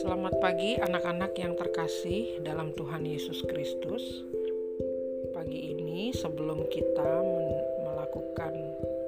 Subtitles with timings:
[0.00, 4.00] Selamat pagi anak-anak yang terkasih dalam Tuhan Yesus Kristus.
[5.36, 7.20] Pagi ini sebelum kita
[7.84, 8.56] melakukan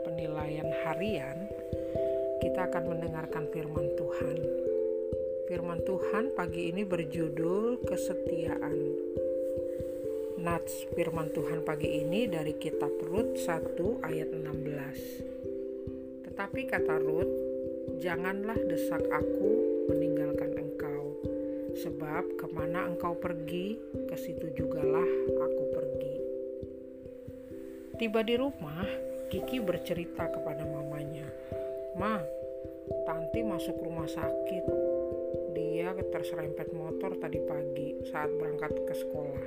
[0.04, 1.48] penilaian harian,
[2.44, 4.36] kita akan mendengarkan firman Tuhan.
[5.48, 8.76] Firman Tuhan pagi ini berjudul kesetiaan.
[10.44, 15.41] Nats firman Tuhan pagi ini dari kitab Rut 1 ayat 16.
[16.42, 17.30] Tetapi kata Rut,
[18.02, 19.50] janganlah desak aku
[19.86, 21.14] meninggalkan engkau,
[21.70, 23.78] sebab ke mana engkau pergi,
[24.10, 25.06] ke situ jugalah
[25.38, 26.14] aku pergi.
[27.94, 28.82] Tiba di rumah,
[29.30, 31.30] Kiki bercerita kepada mamanya,
[31.94, 32.18] Ma,
[33.06, 34.66] Tanti masuk rumah sakit.
[35.54, 39.46] Dia terserempet motor tadi pagi saat berangkat ke sekolah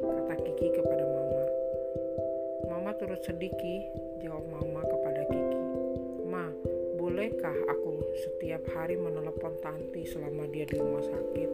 [0.00, 1.44] kata Kiki kepada Mama.
[2.72, 3.84] Mama turut sedikit,
[4.24, 5.81] jawab Mama kepada Kiki.
[6.32, 6.48] Ma,
[6.96, 11.50] bolehkah aku setiap hari menelepon Tanti selama dia di rumah sakit?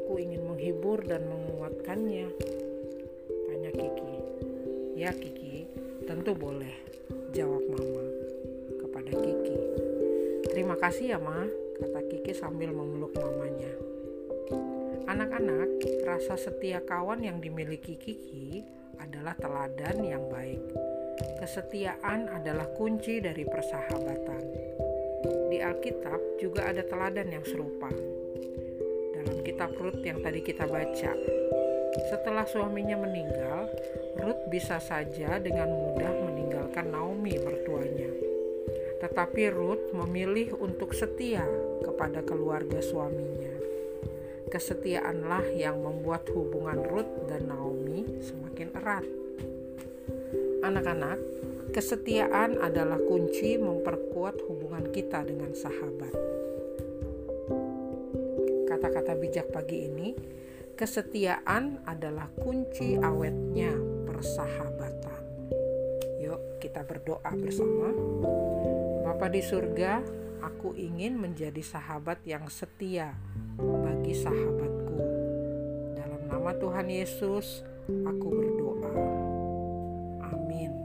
[0.00, 2.32] Aku ingin menghibur dan menguatkannya.
[3.44, 4.16] Tanya Kiki.
[4.96, 5.68] Ya Kiki,
[6.08, 6.80] tentu boleh,
[7.36, 8.04] jawab Mama
[8.80, 9.58] kepada Kiki.
[10.48, 11.44] Terima kasih ya Ma,
[11.76, 13.76] kata Kiki sambil memeluk mamanya.
[15.12, 15.76] Anak-anak,
[16.08, 18.64] rasa setia kawan yang dimiliki Kiki
[18.96, 20.89] adalah teladan yang baik.
[21.40, 24.42] Kesetiaan adalah kunci dari persahabatan.
[25.48, 27.88] Di Alkitab juga ada teladan yang serupa.
[29.16, 31.12] Dalam kitab Rut yang tadi kita baca,
[32.12, 33.72] setelah suaminya meninggal,
[34.20, 38.12] Rut bisa saja dengan mudah meninggalkan Naomi mertuanya.
[39.00, 41.48] Tetapi Rut memilih untuk setia
[41.80, 43.60] kepada keluarga suaminya
[44.50, 49.06] Kesetiaanlah yang membuat hubungan Ruth dan Naomi semakin erat.
[50.60, 51.16] Anak-anak,
[51.72, 56.12] kesetiaan adalah kunci memperkuat hubungan kita dengan sahabat.
[58.68, 60.12] Kata-kata bijak pagi ini,
[60.76, 63.72] kesetiaan adalah kunci awetnya
[64.04, 65.22] persahabatan.
[66.20, 67.96] Yuk, kita berdoa bersama.
[69.08, 70.04] Bapa di surga,
[70.44, 73.16] aku ingin menjadi sahabat yang setia
[73.56, 74.96] bagi sahabatku.
[75.96, 79.19] Dalam nama Tuhan Yesus, aku berdoa.
[80.50, 80.79] Amin.